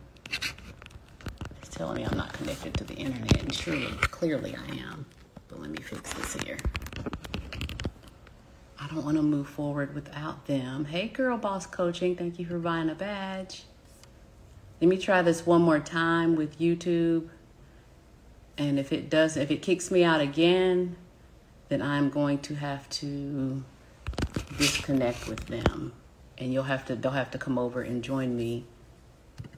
It's 1.61 1.69
telling 1.69 1.97
me 1.97 2.05
I'm 2.05 2.17
not 2.17 2.31
connected 2.31 2.73
to 2.75 2.85
the 2.85 2.93
internet, 2.93 3.43
and 3.43 3.53
surely, 3.53 3.87
clearly 4.03 4.55
I 4.55 4.75
am. 4.77 5.05
But 5.49 5.59
let 5.59 5.69
me 5.69 5.79
fix 5.81 6.13
this 6.13 6.41
here. 6.43 6.57
I 8.79 8.87
don't 8.87 9.03
want 9.03 9.17
to 9.17 9.21
move 9.21 9.49
forward 9.49 9.93
without 9.93 10.45
them. 10.45 10.85
Hey, 10.85 11.09
Girl 11.09 11.37
Boss 11.37 11.65
Coaching, 11.65 12.15
thank 12.15 12.39
you 12.39 12.45
for 12.45 12.57
buying 12.57 12.89
a 12.89 12.95
badge. 12.95 13.63
Let 14.79 14.87
me 14.87 14.97
try 14.97 15.23
this 15.23 15.45
one 15.45 15.61
more 15.61 15.81
time 15.81 16.37
with 16.37 16.57
YouTube. 16.57 17.27
And 18.57 18.79
if 18.79 18.93
it 18.93 19.09
does, 19.09 19.35
if 19.35 19.51
it 19.51 19.61
kicks 19.61 19.91
me 19.91 20.05
out 20.05 20.21
again, 20.21 20.95
then 21.67 21.81
I'm 21.81 22.09
going 22.09 22.39
to 22.39 22.55
have 22.55 22.89
to 22.91 23.61
disconnect 24.57 25.27
with 25.27 25.47
them 25.47 25.91
and 26.39 26.53
you'll 26.53 26.63
have 26.63 26.85
to 26.85 26.95
they'll 26.95 27.11
have 27.11 27.31
to 27.31 27.37
come 27.37 27.57
over 27.57 27.81
and 27.81 28.03
join 28.03 28.35
me 28.35 28.65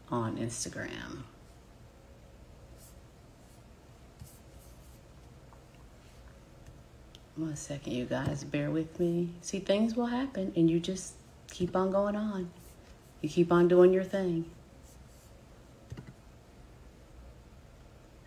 on 0.09 0.37
Instagram. 0.37 1.23
One 7.37 7.55
second, 7.55 7.93
you 7.93 8.05
guys, 8.05 8.43
bear 8.43 8.69
with 8.69 8.99
me. 8.99 9.29
See, 9.41 9.59
things 9.59 9.95
will 9.95 10.07
happen, 10.07 10.51
and 10.55 10.69
you 10.69 10.79
just 10.79 11.13
keep 11.49 11.75
on 11.75 11.91
going 11.91 12.15
on. 12.15 12.51
You 13.21 13.29
keep 13.29 13.51
on 13.51 13.67
doing 13.67 13.93
your 13.93 14.03
thing. 14.03 14.45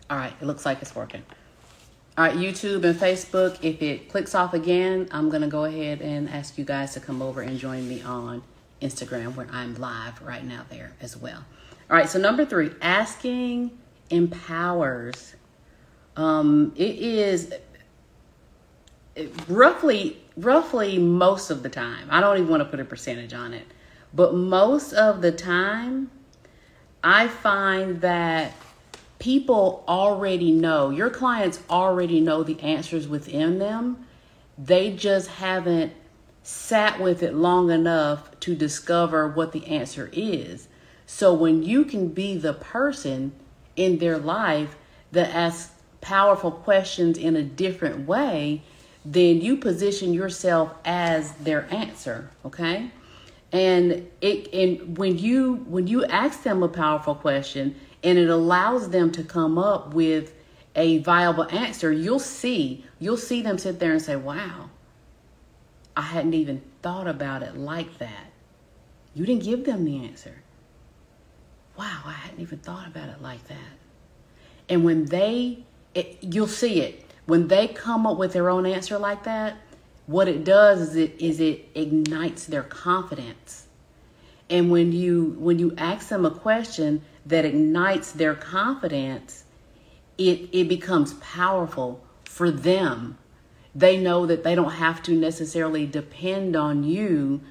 All 0.09 0.17
right, 0.17 0.33
it 0.41 0.45
looks 0.45 0.65
like 0.65 0.81
it's 0.81 0.95
working. 0.95 1.23
All 2.17 2.23
right, 2.23 2.37
YouTube 2.37 2.85
and 2.85 2.97
Facebook, 2.97 3.57
if 3.61 3.81
it 3.81 4.07
clicks 4.07 4.33
off 4.33 4.53
again, 4.53 5.09
I'm 5.11 5.29
going 5.29 5.41
to 5.41 5.49
go 5.49 5.65
ahead 5.65 6.01
and 6.01 6.29
ask 6.29 6.57
you 6.57 6.63
guys 6.63 6.93
to 6.93 7.01
come 7.01 7.21
over 7.21 7.41
and 7.41 7.59
join 7.59 7.89
me 7.89 8.01
on 8.03 8.41
Instagram 8.81 9.35
where 9.35 9.49
I'm 9.51 9.75
live 9.75 10.21
right 10.21 10.45
now 10.45 10.65
there 10.69 10.93
as 11.01 11.17
well. 11.17 11.43
All 11.89 11.97
right, 11.97 12.09
so 12.09 12.17
number 12.17 12.45
three, 12.45 12.71
asking 12.81 13.77
empowers. 14.09 15.35
Um, 16.15 16.71
it 16.77 16.95
is 16.95 17.53
roughly 19.49 20.17
roughly 20.37 20.97
most 20.97 21.49
of 21.49 21.63
the 21.63 21.69
time. 21.69 22.07
I 22.09 22.21
don't 22.21 22.37
even 22.37 22.49
want 22.49 22.63
to 22.63 22.69
put 22.69 22.79
a 22.79 22.85
percentage 22.85 23.33
on 23.33 23.53
it, 23.53 23.65
but 24.13 24.33
most 24.33 24.93
of 24.93 25.21
the 25.21 25.33
time, 25.33 26.11
I 27.03 27.27
find 27.27 27.99
that 27.99 28.53
people 29.19 29.83
already 29.87 30.51
know, 30.51 30.89
your 30.89 31.09
clients 31.09 31.59
already 31.69 32.19
know 32.19 32.43
the 32.43 32.59
answers 32.61 33.07
within 33.07 33.59
them. 33.59 34.05
They 34.57 34.91
just 34.91 35.27
haven't 35.27 35.93
sat 36.43 36.99
with 36.99 37.23
it 37.23 37.33
long 37.33 37.71
enough 37.71 38.39
to 38.41 38.55
discover 38.55 39.27
what 39.27 39.51
the 39.51 39.65
answer 39.65 40.09
is. 40.13 40.67
So 41.07 41.33
when 41.33 41.63
you 41.63 41.85
can 41.85 42.09
be 42.09 42.37
the 42.37 42.53
person 42.53 43.31
in 43.75 43.97
their 43.97 44.17
life 44.17 44.75
that 45.11 45.33
asks 45.33 45.71
powerful 46.01 46.51
questions 46.51 47.17
in 47.17 47.35
a 47.35 47.43
different 47.43 48.07
way, 48.07 48.61
then 49.03 49.41
you 49.41 49.57
position 49.57 50.13
yourself 50.13 50.73
as 50.83 51.31
their 51.33 51.71
answer, 51.73 52.29
okay? 52.43 52.91
And 53.51 54.09
it 54.21 54.53
and 54.53 54.97
when 54.97 55.17
you 55.17 55.65
when 55.67 55.87
you 55.87 56.05
ask 56.05 56.43
them 56.43 56.63
a 56.63 56.67
powerful 56.67 57.15
question 57.15 57.75
and 58.05 58.19
it 58.19 58.29
allows 58.29 58.91
them 58.91 59.11
to 59.11 59.23
come 59.23 59.57
up 59.57 59.93
with 59.93 60.31
a 60.75 60.99
viable 60.99 61.49
answer, 61.49 61.91
you'll 61.91 62.19
see 62.19 62.85
you'll 62.99 63.17
see 63.17 63.41
them 63.41 63.57
sit 63.57 63.79
there 63.79 63.91
and 63.91 64.01
say, 64.01 64.15
"Wow, 64.15 64.69
I 65.97 66.03
hadn't 66.03 66.35
even 66.35 66.61
thought 66.81 67.07
about 67.07 67.41
it 67.41 67.57
like 67.57 67.97
that." 67.97 68.27
You 69.15 69.25
didn't 69.25 69.43
give 69.43 69.65
them 69.65 69.85
the 69.85 70.05
answer. 70.05 70.43
Wow, 71.77 72.01
I 72.05 72.11
hadn't 72.11 72.41
even 72.41 72.59
thought 72.59 72.87
about 72.87 73.09
it 73.09 73.21
like 73.21 73.47
that. 73.47 73.73
And 74.69 74.85
when 74.85 75.05
they, 75.05 75.63
it, 75.93 76.17
you'll 76.21 76.47
see 76.47 76.81
it 76.81 77.05
when 77.25 77.47
they 77.47 77.67
come 77.67 78.05
up 78.05 78.17
with 78.17 78.33
their 78.33 78.49
own 78.49 78.65
answer 78.65 78.97
like 78.97 79.23
that. 79.23 79.57
What 80.05 80.27
it 80.27 80.43
does 80.43 80.89
is 80.89 80.95
it 80.95 81.15
is 81.19 81.39
it 81.39 81.69
ignites 81.73 82.45
their 82.45 82.61
confidence. 82.61 83.65
And 84.47 84.69
when 84.69 84.91
you 84.91 85.35
when 85.39 85.57
you 85.57 85.73
ask 85.77 86.09
them 86.09 86.23
a 86.25 86.31
question 86.31 87.01
that 87.25 87.45
ignites 87.45 88.11
their 88.11 88.35
confidence, 88.35 89.45
it, 90.17 90.49
it 90.51 90.69
becomes 90.69 91.13
powerful 91.15 92.03
for 92.23 92.51
them. 92.51 93.17
They 93.73 93.97
know 93.97 94.25
that 94.25 94.43
they 94.43 94.55
don't 94.55 94.73
have 94.73 95.03
to 95.03 95.13
necessarily 95.13 95.85
depend 95.85 96.55
on 96.55 96.83
you 96.83 97.41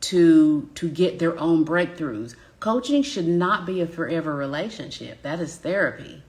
to 0.00 0.68
to 0.74 0.88
get 0.88 1.18
their 1.18 1.38
own 1.38 1.64
breakthroughs. 1.64 2.34
Coaching 2.60 3.02
should 3.02 3.28
not 3.28 3.66
be 3.66 3.80
a 3.80 3.86
forever 3.86 4.34
relationship. 4.34 5.22
That 5.22 5.40
is 5.40 5.56
therapy. 5.56 6.22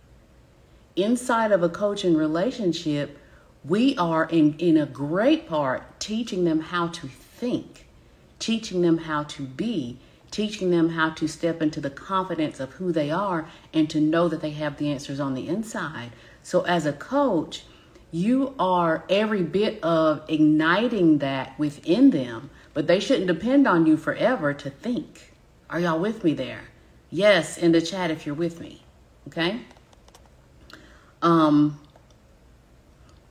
Inside 0.96 1.52
of 1.52 1.64
a 1.64 1.70
coaching 1.70 2.16
relationship, 2.16 3.18
we 3.64 3.98
are 3.98 4.26
in, 4.26 4.56
in 4.60 4.78
a 4.78 4.86
great 4.86 5.48
part 5.48 6.00
teaching 6.00 6.44
them 6.44 6.60
how 6.60 6.88
to 6.88 7.08
think, 7.08 7.88
teaching 8.38 8.82
them 8.82 9.00
how 9.00 9.24
to 9.24 9.44
be, 9.44 10.00
teaching 10.32 10.72
them 10.72 10.90
how 10.90 11.10
to 11.12 11.28
step 11.28 11.62
into 11.62 11.82
the 11.82 11.90
confidence 11.90 12.60
of 12.60 12.74
who 12.74 12.92
they 12.92 13.12
are 13.12 13.48
and 13.74 13.90
to 13.90 14.00
know 14.00 14.28
that 14.28 14.42
they 14.42 14.52
have 14.52 14.78
the 14.78 14.92
answers 14.92 15.20
on 15.20 15.34
the 15.34 15.48
inside. 15.48 16.12
So, 16.44 16.62
as 16.62 16.86
a 16.86 16.94
coach, 16.94 17.64
you 18.12 18.56
are 18.58 19.04
every 19.10 19.44
bit 19.44 19.84
of 19.84 20.24
igniting 20.28 21.20
that 21.20 21.58
within 21.60 22.10
them, 22.10 22.50
but 22.74 22.88
they 22.88 23.00
shouldn't 23.00 23.28
depend 23.28 23.68
on 23.68 23.86
you 23.86 23.98
forever 23.98 24.54
to 24.54 24.70
think. 24.70 25.34
Are 25.70 25.80
y'all 25.80 26.00
with 26.00 26.24
me 26.24 26.34
there? 26.34 26.70
Yes, 27.12 27.58
in 27.58 27.72
the 27.72 27.82
chat 27.82 28.10
if 28.12 28.26
you're 28.26 28.36
with 28.36 28.60
me. 28.60 28.84
Okay? 29.28 29.62
Um 31.22 31.80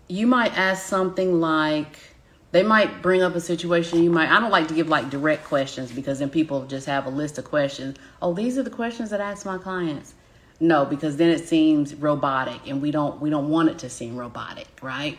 you 0.08 0.26
might 0.26 0.56
ask 0.56 0.86
something 0.86 1.38
like 1.38 2.07
they 2.50 2.62
might 2.62 3.02
bring 3.02 3.22
up 3.22 3.34
a 3.34 3.40
situation 3.40 4.02
you 4.02 4.10
might 4.10 4.30
i 4.30 4.40
don't 4.40 4.50
like 4.50 4.68
to 4.68 4.74
give 4.74 4.88
like 4.88 5.10
direct 5.10 5.44
questions 5.44 5.92
because 5.92 6.18
then 6.18 6.30
people 6.30 6.64
just 6.66 6.86
have 6.86 7.06
a 7.06 7.10
list 7.10 7.38
of 7.38 7.44
questions. 7.44 7.96
Oh 8.22 8.32
these 8.32 8.56
are 8.58 8.62
the 8.62 8.70
questions 8.70 9.10
that 9.10 9.20
i 9.20 9.30
ask 9.30 9.44
my 9.44 9.58
clients. 9.58 10.14
No 10.60 10.84
because 10.84 11.16
then 11.16 11.30
it 11.30 11.46
seems 11.46 11.94
robotic 11.94 12.60
and 12.66 12.80
we 12.82 12.90
don't 12.90 13.20
we 13.20 13.30
don't 13.30 13.48
want 13.48 13.68
it 13.68 13.78
to 13.80 13.90
seem 13.90 14.16
robotic 14.16 14.68
right? 14.82 15.18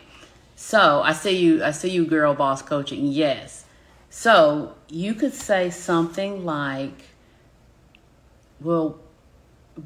So 0.56 1.02
i 1.02 1.12
see 1.12 1.36
you 1.36 1.64
i 1.64 1.70
see 1.70 1.90
you 1.90 2.04
girl 2.04 2.34
boss 2.34 2.62
coaching 2.62 3.06
yes. 3.06 3.64
So 4.12 4.74
you 4.88 5.14
could 5.14 5.34
say 5.34 5.70
something 5.70 6.44
like 6.44 7.02
well 8.60 8.98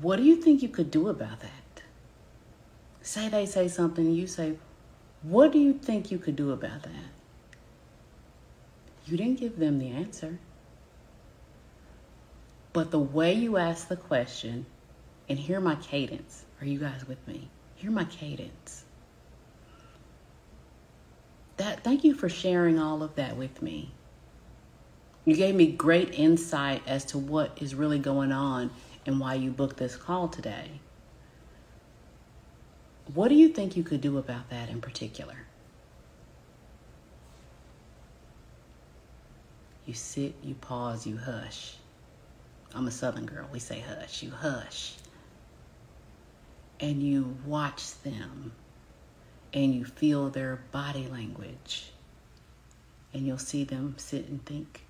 what 0.00 0.16
do 0.16 0.22
you 0.22 0.36
think 0.36 0.62
you 0.62 0.68
could 0.68 0.90
do 0.90 1.08
about 1.08 1.40
that? 1.40 1.82
Say 3.02 3.28
they 3.28 3.44
say 3.44 3.68
something 3.68 4.10
you 4.10 4.26
say 4.26 4.56
what 5.22 5.52
do 5.52 5.58
you 5.58 5.74
think 5.74 6.10
you 6.10 6.18
could 6.18 6.36
do 6.36 6.50
about 6.50 6.82
that 6.82 7.13
you 9.06 9.16
didn't 9.16 9.40
give 9.40 9.58
them 9.58 9.78
the 9.78 9.90
answer. 9.90 10.38
But 12.72 12.90
the 12.90 12.98
way 12.98 13.34
you 13.34 13.56
ask 13.56 13.88
the 13.88 13.96
question, 13.96 14.66
and 15.28 15.38
hear 15.38 15.60
my 15.60 15.76
cadence. 15.76 16.44
Are 16.60 16.66
you 16.66 16.78
guys 16.78 17.06
with 17.06 17.26
me? 17.26 17.48
Hear 17.76 17.90
my 17.90 18.04
cadence. 18.04 18.84
That 21.56 21.84
thank 21.84 22.04
you 22.04 22.14
for 22.14 22.28
sharing 22.28 22.78
all 22.78 23.02
of 23.02 23.14
that 23.14 23.36
with 23.36 23.62
me. 23.62 23.92
You 25.24 25.36
gave 25.36 25.54
me 25.54 25.66
great 25.66 26.18
insight 26.18 26.82
as 26.86 27.04
to 27.06 27.18
what 27.18 27.56
is 27.60 27.74
really 27.74 27.98
going 27.98 28.32
on 28.32 28.70
and 29.06 29.18
why 29.18 29.34
you 29.34 29.50
booked 29.50 29.78
this 29.78 29.96
call 29.96 30.28
today. 30.28 30.80
What 33.12 33.28
do 33.28 33.34
you 33.34 33.48
think 33.48 33.76
you 33.76 33.82
could 33.82 34.00
do 34.00 34.18
about 34.18 34.50
that 34.50 34.68
in 34.68 34.80
particular? 34.80 35.46
You 39.86 39.94
sit, 39.94 40.34
you 40.42 40.54
pause, 40.54 41.06
you 41.06 41.18
hush. 41.18 41.76
I'm 42.74 42.86
a 42.86 42.90
southern 42.90 43.26
girl. 43.26 43.46
We 43.52 43.58
say 43.58 43.80
hush. 43.80 44.22
You 44.22 44.30
hush. 44.30 44.94
And 46.80 47.02
you 47.02 47.36
watch 47.44 48.00
them 48.02 48.52
and 49.52 49.74
you 49.74 49.84
feel 49.84 50.30
their 50.30 50.64
body 50.72 51.06
language. 51.06 51.90
And 53.12 53.26
you'll 53.26 53.38
see 53.38 53.62
them 53.62 53.94
sit 53.96 54.26
and 54.28 54.44
think. 54.44 54.82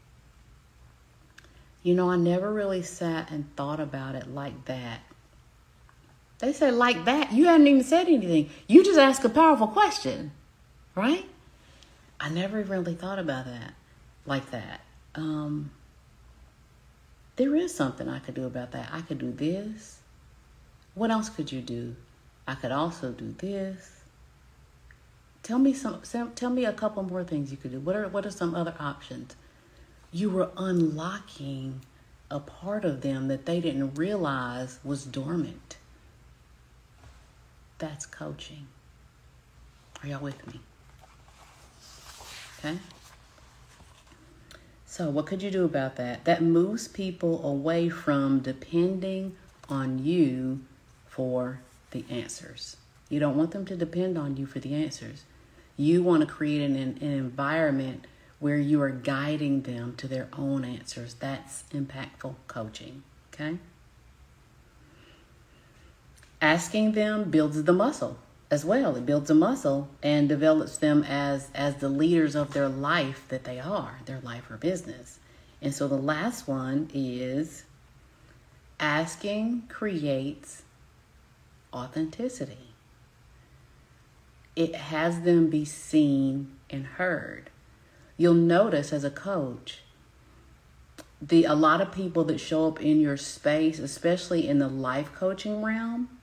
You 1.83 1.95
know, 1.95 2.11
I 2.11 2.17
never 2.17 2.51
really 2.51 2.83
sat 2.83 3.31
and 3.31 3.55
thought 3.57 3.81
about 3.81 4.15
it 4.15 4.33
like 4.33 4.65
that. 4.65 5.01
They 6.39 6.53
say, 6.55 6.71
like 6.71 7.05
that. 7.05 7.33
You 7.33 7.47
haven't 7.47 7.67
even 7.67 7.85
said 7.85 8.07
anything. 8.07 8.49
You 8.67 8.83
just 8.83 8.99
asked 8.99 9.25
a 9.25 9.29
powerful 9.29 9.67
question, 9.67 10.33
right? 10.95 11.27
I 12.19 12.31
never 12.31 12.63
really 12.63 12.95
thought 12.95 13.19
about 13.19 13.45
that 13.45 13.75
like 14.27 14.51
that. 14.51 14.81
Um, 15.15 15.71
there 17.37 17.55
is 17.57 17.75
something 17.75 18.09
I 18.09 18.19
could 18.19 18.35
do 18.35 18.47
about 18.47 18.73
that. 18.73 18.91
I 18.93 19.01
could 19.01 19.19
do 19.19 19.33
this. 19.33 19.99
What 20.95 21.11
else 21.11 21.29
could 21.29 21.51
you 21.51 21.61
do? 21.61 21.97
I 22.47 22.55
could 22.55 22.73
also 22.73 23.11
do 23.11 23.35
this. 23.39 24.01
Tell 25.43 25.59
me 25.59 25.75
some, 25.75 26.01
tell 26.35 26.51
me 26.51 26.65
a 26.65 26.73
couple 26.73 27.03
more 27.03 27.25
things 27.25 27.51
you 27.51 27.57
could 27.57 27.73
do. 27.73 27.81
What 27.81 27.97
are 27.97 28.09
what 28.09 28.25
are 28.25 28.31
some 28.31 28.55
other 28.55 28.75
options? 28.79 29.37
You 30.11 30.31
were 30.31 30.51
unlocking 30.57 31.81
a 32.31 32.41
part 32.41 32.85
of 32.85 33.03
them 33.03 33.29
that 33.29 33.45
they 33.45 33.61
didn't 33.61 33.95
realize 33.95 34.79
was 34.83 35.05
dormant. 35.05 35.77
That's 37.79 38.07
coaching. 38.07 38.69
Are 40.03 40.09
y'all 40.09 40.21
with 40.21 40.47
me? 40.47 40.61
Okay? 42.59 42.79
So, 44.95 45.11
what 45.11 45.27
could 45.27 45.43
you 45.43 45.51
do 45.51 45.65
about 45.65 45.97
that? 45.97 46.25
That 46.25 46.41
moves 46.41 46.87
people 46.87 47.45
away 47.45 47.89
from 47.89 48.39
depending 48.39 49.35
on 49.69 50.05
you 50.05 50.61
for 51.09 51.59
the 51.91 52.05
answers. 52.09 52.77
You 53.09 53.19
don't 53.19 53.37
want 53.37 53.51
them 53.51 53.65
to 53.67 53.77
depend 53.77 54.17
on 54.17 54.37
you 54.37 54.47
for 54.47 54.61
the 54.61 54.73
answers. 54.73 55.25
You 55.77 56.05
want 56.05 56.21
to 56.21 56.33
create 56.33 56.63
an, 56.63 56.77
an 56.77 56.99
environment 57.01 58.07
where 58.39 58.57
you 58.57 58.81
are 58.83 58.91
guiding 58.91 59.63
them 59.63 59.97
to 59.97 60.07
their 60.07 60.29
own 60.33 60.65
answers. 60.65 61.15
That's 61.15 61.65
impactful 61.73 62.37
coaching, 62.47 63.03
okay? 63.33 63.59
Asking 66.41 66.93
them 66.93 67.33
builds 67.33 67.61
the 67.65 67.73
muscle 67.73 68.17
as 68.55 68.65
well. 68.65 68.95
It 68.95 69.05
builds 69.05 69.29
a 69.31 69.35
muscle 69.35 69.89
and 70.01 70.29
develops 70.29 70.79
them 70.79 71.03
as 71.03 71.49
as 71.57 71.77
the 71.77 71.89
leaders 71.89 72.37
of 72.37 72.53
their 72.53 72.69
life 72.69 73.27
that 73.29 73.43
they 73.43 73.59
are, 73.59 73.99
their 74.07 74.21
life 74.21 74.49
or 74.49 74.57
business. 74.57 75.19
And 75.61 75.75
so 75.75 75.89
the 75.89 75.97
last 75.97 76.47
one 76.47 76.89
is 76.95 77.65
asking 78.79 79.65
creates 79.69 80.63
authenticity. 81.73 82.71
It 84.55 84.77
has 84.77 85.23
them 85.23 85.51
be 85.51 85.65
seen 85.65 86.55
and 86.71 86.87
heard. 86.87 87.51
You'll 88.17 88.35
notice 88.35 88.93
as 88.93 89.03
a 89.03 89.11
coach, 89.11 89.81
the 91.21 91.45
a 91.45 91.55
lot 91.55 91.81
of 91.81 91.91
people 91.91 92.23
that 92.25 92.39
show 92.39 92.69
up 92.69 92.81
in 92.81 93.01
your 93.01 93.17
space, 93.17 93.81
especially 93.81 94.47
in 94.47 94.61
the 94.61 94.69
life 94.69 95.13
coaching 95.13 95.61
realm, 95.61 96.14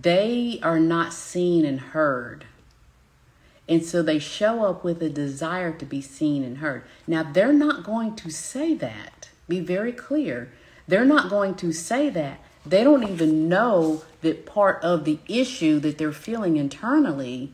they 0.00 0.58
are 0.62 0.80
not 0.80 1.12
seen 1.12 1.64
and 1.64 1.80
heard. 1.80 2.46
And 3.68 3.84
so 3.84 4.02
they 4.02 4.18
show 4.18 4.64
up 4.64 4.84
with 4.84 5.02
a 5.02 5.08
desire 5.08 5.72
to 5.72 5.84
be 5.84 6.00
seen 6.00 6.44
and 6.44 6.58
heard. 6.58 6.84
Now, 7.06 7.22
they're 7.22 7.52
not 7.52 7.84
going 7.84 8.16
to 8.16 8.30
say 8.30 8.74
that. 8.74 9.30
Be 9.48 9.60
very 9.60 9.92
clear. 9.92 10.52
They're 10.88 11.04
not 11.04 11.30
going 11.30 11.54
to 11.56 11.72
say 11.72 12.10
that. 12.10 12.40
They 12.64 12.84
don't 12.84 13.04
even 13.04 13.48
know 13.48 14.02
that 14.20 14.46
part 14.46 14.82
of 14.82 15.04
the 15.04 15.18
issue 15.28 15.80
that 15.80 15.98
they're 15.98 16.12
feeling 16.12 16.56
internally 16.56 17.52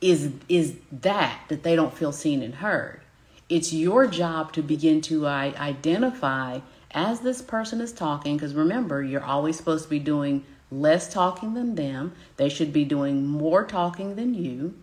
is 0.00 0.32
is 0.48 0.76
that 0.90 1.42
that 1.48 1.62
they 1.62 1.76
don't 1.76 1.96
feel 1.96 2.10
seen 2.10 2.42
and 2.42 2.56
heard. 2.56 3.00
It's 3.48 3.72
your 3.72 4.06
job 4.08 4.52
to 4.54 4.62
begin 4.62 5.00
to 5.02 5.26
uh, 5.26 5.52
identify 5.56 6.60
as 6.90 7.20
this 7.20 7.42
person 7.42 7.80
is 7.80 7.92
talking 7.92 8.36
because 8.36 8.54
remember, 8.54 9.02
you're 9.02 9.24
always 9.24 9.56
supposed 9.56 9.84
to 9.84 9.90
be 9.90 9.98
doing 9.98 10.44
less 10.72 11.12
talking 11.12 11.54
than 11.54 11.74
them. 11.74 12.14
They 12.36 12.48
should 12.48 12.72
be 12.72 12.84
doing 12.84 13.26
more 13.26 13.64
talking 13.64 14.16
than 14.16 14.34
you. 14.34 14.74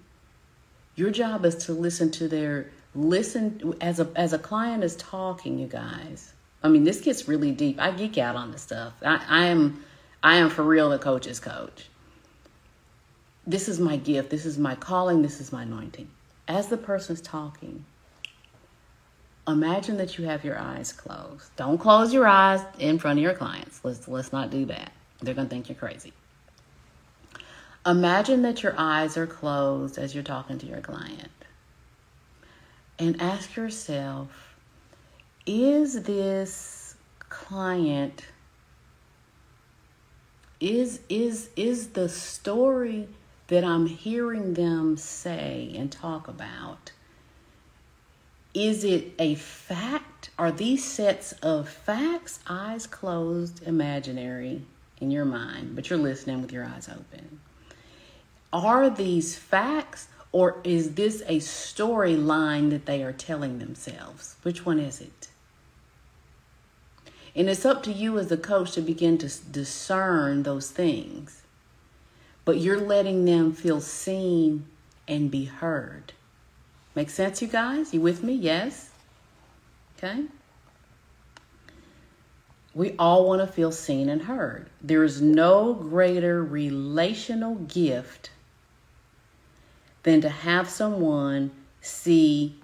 Your 0.95 1.11
job 1.11 1.45
is 1.45 1.55
to 1.65 1.73
listen 1.73 2.11
to 2.11 2.27
their 2.27 2.69
listen 2.93 3.75
as 3.81 3.99
a 3.99 4.09
as 4.15 4.33
a 4.33 4.39
client 4.39 4.83
is 4.83 4.95
talking, 4.95 5.59
you 5.59 5.67
guys. 5.67 6.33
I 6.61 6.67
mean, 6.67 6.83
this 6.83 7.01
gets 7.01 7.27
really 7.27 7.51
deep. 7.51 7.79
I 7.79 7.91
geek 7.91 8.17
out 8.17 8.35
on 8.35 8.51
this 8.51 8.61
stuff. 8.61 8.93
I, 9.01 9.23
I 9.27 9.45
am 9.45 9.83
I 10.21 10.35
am 10.35 10.49
for 10.49 10.63
real 10.63 10.89
the 10.89 10.99
coach's 10.99 11.39
coach. 11.39 11.87
This 13.47 13.67
is 13.67 13.79
my 13.79 13.97
gift. 13.97 14.29
This 14.29 14.45
is 14.45 14.57
my 14.57 14.75
calling. 14.75 15.21
This 15.21 15.39
is 15.39 15.51
my 15.51 15.63
anointing. 15.63 16.09
As 16.47 16.67
the 16.67 16.77
person's 16.77 17.21
talking, 17.21 17.85
imagine 19.47 19.97
that 19.97 20.17
you 20.17 20.25
have 20.25 20.43
your 20.43 20.59
eyes 20.59 20.91
closed. 20.91 21.55
Don't 21.55 21.77
close 21.77 22.13
your 22.13 22.27
eyes 22.27 22.61
in 22.77 22.99
front 22.99 23.19
of 23.19 23.23
your 23.23 23.33
clients. 23.33 23.79
Let's 23.83 24.07
let's 24.07 24.33
not 24.33 24.51
do 24.51 24.65
that. 24.65 24.91
They're 25.21 25.33
going 25.33 25.47
to 25.47 25.49
think 25.49 25.69
you're 25.69 25.75
crazy. 25.75 26.13
Imagine 27.85 28.41
that 28.43 28.63
your 28.63 28.75
eyes 28.77 29.17
are 29.17 29.27
closed 29.27 29.97
as 29.97 30.13
you're 30.13 30.23
talking 30.23 30.57
to 30.59 30.65
your 30.65 30.81
client. 30.81 31.31
And 32.97 33.21
ask 33.21 33.55
yourself, 33.55 34.55
is 35.45 36.03
this 36.03 36.95
client 37.29 38.25
is 40.59 40.99
is 41.07 41.49
is 41.55 41.89
the 41.89 42.09
story 42.09 43.07
that 43.47 43.63
I'm 43.63 43.85
hearing 43.85 44.55
them 44.55 44.97
say 44.97 45.73
and 45.75 45.89
talk 45.91 46.27
about 46.27 46.91
is 48.53 48.83
it 48.83 49.13
a 49.19 49.35
fact? 49.35 50.31
Are 50.37 50.51
these 50.51 50.83
sets 50.83 51.33
of 51.33 51.69
facts, 51.69 52.39
eyes 52.47 52.87
closed, 52.87 53.61
imaginary, 53.63 54.63
in 54.99 55.11
your 55.11 55.25
mind, 55.25 55.75
but 55.75 55.89
you're 55.89 55.99
listening 55.99 56.41
with 56.41 56.51
your 56.51 56.65
eyes 56.65 56.89
open. 56.89 57.39
Are 58.51 58.89
these 58.89 59.35
facts 59.35 60.07
or 60.31 60.59
is 60.63 60.93
this 60.93 61.21
a 61.27 61.39
storyline 61.39 62.69
that 62.69 62.85
they 62.85 63.03
are 63.03 63.13
telling 63.13 63.59
themselves? 63.59 64.35
Which 64.43 64.65
one 64.65 64.79
is 64.79 65.01
it? 65.01 65.27
And 67.35 67.49
it's 67.49 67.65
up 67.65 67.83
to 67.83 67.91
you 67.91 68.17
as 68.19 68.31
a 68.31 68.37
coach 68.37 68.71
to 68.73 68.81
begin 68.81 69.17
to 69.19 69.29
discern 69.51 70.43
those 70.43 70.71
things. 70.71 71.43
But 72.45 72.57
you're 72.57 72.79
letting 72.79 73.25
them 73.25 73.53
feel 73.53 73.81
seen 73.81 74.65
and 75.07 75.29
be 75.29 75.45
heard. 75.45 76.13
Make 76.95 77.09
sense, 77.09 77.41
you 77.41 77.47
guys? 77.47 77.93
You 77.93 78.01
with 78.01 78.23
me? 78.23 78.33
Yes? 78.33 78.89
Okay. 79.97 80.25
We 82.73 82.95
all 82.99 83.27
want 83.27 83.41
to 83.41 83.47
feel 83.47 83.71
seen 83.71 84.09
and 84.09 84.23
heard. 84.23 84.69
There 84.81 85.03
is 85.03 85.21
no 85.21 85.73
greater 85.73 86.43
relational 86.43 87.55
gift 87.55 88.29
than 90.03 90.21
to 90.21 90.29
have 90.29 90.69
someone 90.69 91.51
see 91.81 92.55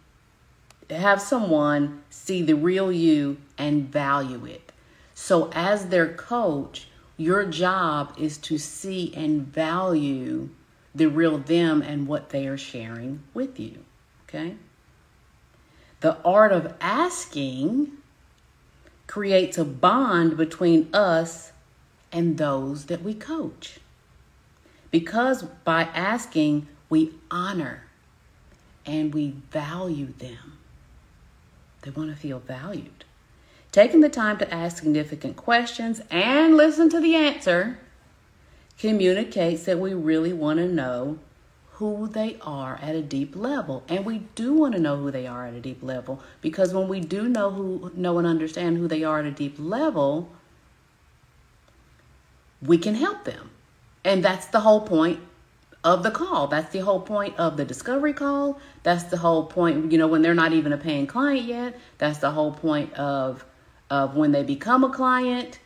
have 0.90 1.20
someone 1.20 2.04
see 2.12 2.44
the 2.44 2.56
real 2.56 2.92
you 2.92 3.38
and 3.58 3.92
value 3.92 4.46
it. 4.46 4.72
So 5.16 5.50
as 5.52 5.88
their 5.88 6.14
coach, 6.14 6.88
your 7.18 7.46
job 7.46 8.14
is 8.18 8.38
to 8.40 8.58
see 8.60 9.12
and 9.16 9.48
value 9.48 10.50
the 10.94 11.08
real 11.08 11.38
them 11.38 11.82
and 11.82 12.08
what 12.08 12.30
they 12.30 12.48
are 12.48 12.58
sharing 12.58 13.24
with 13.34 13.60
you. 13.60 13.84
Okay? 14.30 14.56
The 16.02 16.18
art 16.24 16.52
of 16.52 16.74
asking 16.80 17.92
creates 19.08 19.58
a 19.58 19.66
bond 19.66 20.38
between 20.38 20.90
us 20.94 21.52
and 22.12 22.38
those 22.38 22.86
that 22.86 23.02
we 23.02 23.14
coach. 23.14 23.80
Because 24.92 25.44
by 25.44 25.84
asking, 25.84 26.68
we 26.90 27.14
honor 27.30 27.84
and 28.86 29.14
we 29.14 29.36
value 29.52 30.14
them. 30.20 30.58
They 31.82 31.92
want 31.92 32.10
to 32.12 32.16
feel 32.16 32.40
valued. 32.40 33.04
Taking 33.72 34.00
the 34.00 34.10
time 34.10 34.38
to 34.38 34.54
ask 34.54 34.78
significant 34.78 35.36
questions 35.36 36.02
and 36.10 36.56
listen 36.56 36.90
to 36.90 37.00
the 37.02 37.16
answer 37.16 37.78
communicates 38.80 39.64
that 39.64 39.80
we 39.80 39.94
really 39.94 40.34
want 40.34 40.60
to 40.60 40.68
know 40.68 41.20
who 41.76 42.08
they 42.08 42.38
are 42.42 42.80
at 42.82 42.96
a 42.96 43.02
deep 43.02 43.36
level. 43.36 43.84
And 43.90 44.06
we 44.06 44.20
do 44.36 44.54
want 44.54 44.76
to 44.76 44.80
know 44.80 44.96
who 44.98 45.12
they 45.12 45.28
are 45.28 45.46
at 45.46 45.54
a 45.54 45.60
deep 45.60 45.84
level 45.84 46.22
because 46.42 46.74
when 46.74 46.88
we 46.88 47.02
do 47.02 47.28
know 47.28 47.52
who 47.52 47.92
know 47.96 48.18
and 48.18 48.26
understand 48.26 48.78
who 48.78 48.88
they 48.88 49.04
are 49.04 49.20
at 49.20 49.26
a 49.26 49.32
deep 49.32 49.56
level, 49.58 50.30
we 52.62 52.78
can 52.78 52.96
help 52.96 53.26
them. 53.26 53.50
And 54.06 54.24
that's 54.24 54.46
the 54.46 54.62
whole 54.62 54.82
point 54.82 55.20
of 55.84 56.04
the 56.04 56.12
call. 56.12 56.48
That's 56.48 56.72
the 56.72 56.80
whole 56.80 57.02
point 57.02 57.38
of 57.38 57.58
the 57.58 57.66
discovery 57.66 58.14
call. 58.14 58.60
That's 58.84 59.04
the 59.04 59.18
whole 59.18 59.46
point, 59.46 59.92
you 59.92 59.98
know, 59.98 60.08
when 60.08 60.22
they're 60.22 60.34
not 60.34 60.54
even 60.54 60.72
a 60.72 60.78
paying 60.78 61.08
client 61.08 61.46
yet. 61.46 61.78
That's 61.98 62.20
the 62.20 62.32
whole 62.32 62.52
point 62.52 62.94
of 62.94 63.46
of 63.90 64.16
when 64.16 64.32
they 64.32 64.44
become 64.44 64.84
a 64.84 64.90
client 64.90 65.60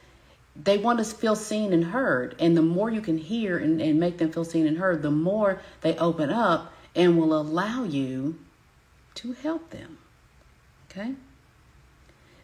they 0.63 0.78
want 0.78 1.00
to 1.00 1.06
feel 1.06 1.36
seen 1.36 1.74
and 1.74 1.86
heard. 1.86 2.36
And 2.39 2.56
the 2.56 2.62
more 2.62 2.89
you 2.89 3.02
can 3.02 3.17
hear 3.17 3.58
and, 3.58 3.82
and 3.82 4.00
make 4.00 4.17
them 4.17 4.32
feel 4.32 4.45
seen 4.45 4.67
and 4.67 4.78
heard, 4.78 5.02
the 5.02 5.12
more 5.12 5.62
they 5.82 5.98
open 5.98 6.30
up 6.30 6.74
and 6.95 7.17
will 7.17 7.39
allow 7.39 7.84
you 7.84 8.39
to 9.15 9.34
help 9.34 9.69
them. 9.69 9.98
Okay? 10.89 11.13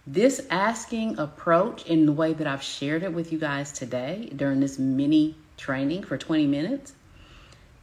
This 0.08 0.46
asking 0.50 1.18
approach, 1.18 1.86
in 1.86 2.06
the 2.06 2.12
way 2.12 2.34
that 2.34 2.46
I've 2.46 2.62
shared 2.62 3.02
it 3.02 3.12
with 3.12 3.32
you 3.32 3.40
guys 3.40 3.72
today 3.72 4.32
during 4.36 4.60
this 4.60 4.78
mini 4.78 5.36
training 5.58 6.04
for 6.04 6.18
20 6.18 6.46
minutes, 6.46 6.94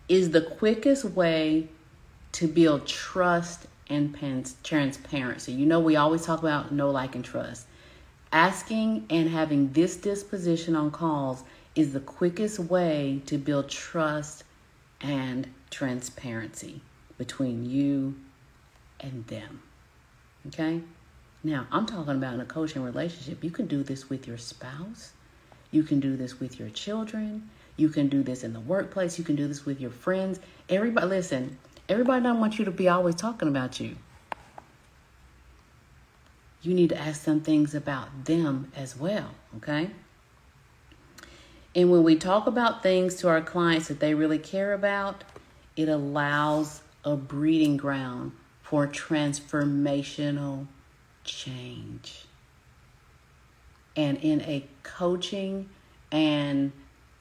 is 0.09 0.31
the 0.31 0.41
quickest 0.41 1.05
way 1.05 1.69
to 2.33 2.47
build 2.47 2.87
trust 2.87 3.67
and 3.89 4.17
transparency. 4.63 5.53
You 5.53 5.67
know, 5.67 5.81
we 5.81 5.97
always 5.97 6.25
talk 6.25 6.39
about 6.39 6.73
know, 6.73 6.91
like, 6.91 7.15
and 7.15 7.25
trust. 7.25 7.67
Asking 8.33 9.05
and 9.11 9.29
having 9.29 9.73
this 9.73 9.97
disposition 9.97 10.75
on 10.75 10.91
calls 10.91 11.45
is 11.75 11.93
the 11.93 12.01
quickest 12.01 12.59
way 12.59 13.21
to 13.27 13.37
build 13.37 13.69
trust 13.69 14.45
and 15.03 15.49
transparency 15.71 16.81
between 17.19 17.69
you 17.69 18.15
and 19.01 19.27
them. 19.27 19.63
Okay? 20.47 20.81
Now, 21.45 21.67
I'm 21.71 21.85
talking 21.85 22.15
about 22.15 22.33
in 22.33 22.41
a 22.41 22.47
coaching 22.47 22.83
relationship. 22.83 23.45
You 23.45 23.51
can 23.51 23.67
do 23.67 23.83
this 23.83 24.09
with 24.09 24.27
your 24.27 24.39
spouse, 24.39 25.13
you 25.71 25.83
can 25.83 26.01
do 26.01 26.17
this 26.17 26.41
with 26.41 26.59
your 26.59 26.71
children, 26.71 27.51
you 27.77 27.91
can 27.91 28.09
do 28.09 28.23
this 28.23 28.45
in 28.45 28.55
the 28.55 28.61
workplace, 28.61 29.19
you 29.19 29.25
can 29.25 29.37
do 29.37 29.47
this 29.47 29.67
with 29.67 29.79
your 29.79 29.91
friends. 29.91 30.41
Everybody, 30.71 31.07
listen, 31.07 31.59
everybody 31.87 32.23
don't 32.23 32.41
want 32.41 32.59
you 32.59 32.65
to 32.65 32.71
be 32.71 32.89
always 32.89 33.15
talking 33.15 33.49
about 33.49 33.79
you 33.79 33.97
you 36.63 36.75
need 36.75 36.89
to 36.91 36.99
ask 36.99 37.23
some 37.23 37.41
things 37.41 37.75
about 37.75 38.25
them 38.25 38.71
as 38.77 38.97
well, 38.97 39.31
okay? 39.57 39.91
And 41.75 41.91
when 41.91 42.03
we 42.03 42.17
talk 42.17 42.47
about 42.47 42.83
things 42.83 43.17
to 43.17 43.29
our 43.29 43.41
clients 43.41 43.89
that 43.89 43.99
they 43.99 44.15
really 44.15 44.39
care 44.39 44.73
about, 44.73 45.25
it 45.77 45.89
allows 45.89 46.83
a 47.05 47.17
breeding 47.17 47.77
ground 47.77 48.33
for 48.63 48.87
transformational 48.87 50.67
change. 51.25 52.27
And 53.97 54.19
in 54.19 54.41
a 54.43 54.67
coaching 54.83 55.69
and 56.11 56.73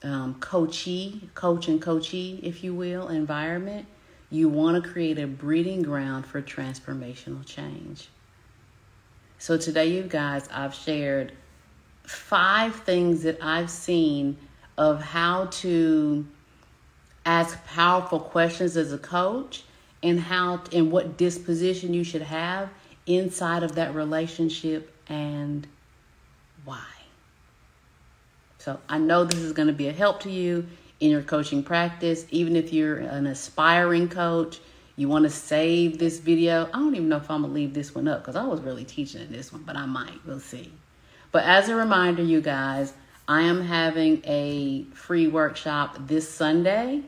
um, 0.04 0.36
coachee, 0.40 1.30
coach 1.34 1.68
and 1.68 1.82
coachee, 1.82 2.40
if 2.44 2.64
you 2.64 2.74
will, 2.74 3.08
environment, 3.08 3.88
you 4.30 4.50
want 4.50 4.82
to 4.82 4.90
create 4.90 5.20
a 5.20 5.28
breeding 5.28 5.82
ground 5.82 6.26
for 6.26 6.42
transformational 6.42 7.46
change. 7.46 8.10
So 9.42 9.58
today, 9.58 9.88
you 9.88 10.04
guys, 10.04 10.48
I've 10.54 10.76
shared 10.76 11.32
five 12.04 12.76
things 12.76 13.24
that 13.24 13.40
I've 13.42 13.72
seen 13.72 14.38
of 14.78 15.02
how 15.02 15.46
to 15.46 16.28
ask 17.26 17.66
powerful 17.66 18.20
questions 18.20 18.78
as 18.78 18.94
a 18.94 19.00
coach 19.00 19.64
and 20.04 20.20
how 20.20 20.62
and 20.72 20.92
what 20.92 21.18
disposition 21.18 21.92
you 21.92 22.04
should 22.04 22.22
have 22.22 22.70
inside 23.08 23.64
of 23.64 23.74
that 23.74 23.96
relationship 23.96 24.96
and 25.08 25.66
why. 26.64 26.86
So 28.60 28.80
I 28.88 29.00
know 29.00 29.24
this 29.24 29.40
is 29.40 29.54
going 29.54 29.70
to 29.70 29.74
be 29.74 29.88
a 29.88 29.92
help 29.92 30.20
to 30.20 30.30
you 30.30 30.68
in 31.00 31.10
your 31.10 31.24
coaching 31.24 31.64
practice. 31.64 32.28
Even 32.30 32.56
if 32.56 32.72
you're 32.72 32.98
an 32.98 33.26
aspiring 33.26 34.08
coach, 34.08 34.60
you 34.96 35.08
want 35.08 35.24
to 35.24 35.30
save 35.30 36.00
this 36.00 36.20
video. 36.20 36.68
I 36.74 36.80
don't 36.80 36.96
even 36.96 37.10
know 37.10 37.18
if 37.18 37.30
I'm 37.30 37.42
going 37.42 37.54
to 37.54 37.56
leave 37.56 37.74
this 37.74 37.94
one 37.96 38.08
up 38.08 38.22
because 38.22 38.36
I 38.36 38.46
was 38.46 38.62
really 38.62 38.86
teaching 38.86 39.22
in 39.22 39.32
this 39.32 39.52
one, 39.52 39.64
but 39.64 39.76
I 39.76 39.86
might. 39.86 40.26
We'll 40.26 40.40
see. 40.40 40.72
But 41.32 41.44
as 41.46 41.70
a 41.70 41.76
reminder, 41.76 42.24
you 42.24 42.42
guys, 42.42 42.94
I 43.28 43.42
am 43.42 43.62
having 43.62 44.22
a 44.26 44.86
free 44.94 45.28
workshop 45.28 45.98
this 46.08 46.30
Sunday 46.30 47.02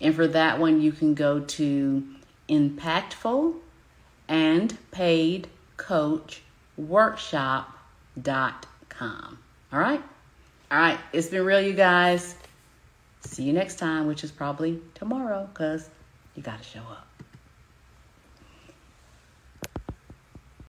And 0.00 0.14
for 0.14 0.26
that 0.28 0.58
one, 0.58 0.82
you 0.82 0.92
can 0.92 1.14
go 1.14 1.40
to 1.40 2.06
impactful 2.48 3.54
and 4.28 4.76
paid. 4.90 5.48
All 9.72 9.78
right? 9.78 10.02
All 10.68 10.78
right, 10.78 10.98
it's 11.12 11.28
been 11.28 11.44
real, 11.44 11.60
you 11.60 11.74
guys. 11.74 12.34
See 13.20 13.44
you 13.44 13.52
next 13.52 13.78
time, 13.78 14.08
which 14.08 14.24
is 14.24 14.32
probably 14.32 14.80
tomorrow 14.94 15.48
because 15.52 15.88
you 16.34 16.42
got 16.42 16.58
to 16.58 16.64
show 16.64 16.80
up. 16.80 17.05